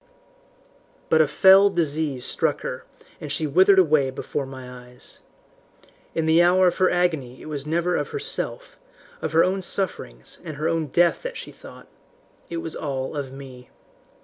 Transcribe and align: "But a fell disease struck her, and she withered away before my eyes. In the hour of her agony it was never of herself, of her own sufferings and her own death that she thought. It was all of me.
"But 1.09 1.21
a 1.21 1.27
fell 1.27 1.69
disease 1.69 2.25
struck 2.25 2.61
her, 2.61 2.85
and 3.19 3.31
she 3.31 3.45
withered 3.45 3.77
away 3.77 4.09
before 4.09 4.47
my 4.47 4.87
eyes. 4.87 5.19
In 6.15 6.25
the 6.25 6.41
hour 6.41 6.65
of 6.65 6.77
her 6.77 6.89
agony 6.89 7.39
it 7.39 7.45
was 7.45 7.67
never 7.67 7.95
of 7.95 8.07
herself, 8.09 8.79
of 9.21 9.33
her 9.33 9.43
own 9.43 9.61
sufferings 9.61 10.41
and 10.43 10.57
her 10.57 10.67
own 10.67 10.87
death 10.87 11.21
that 11.21 11.37
she 11.37 11.51
thought. 11.51 11.87
It 12.49 12.57
was 12.57 12.75
all 12.75 13.15
of 13.15 13.31
me. 13.31 13.69